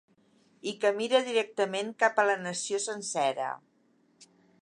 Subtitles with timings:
[0.69, 3.53] I que mira directament cap a la nació sencera.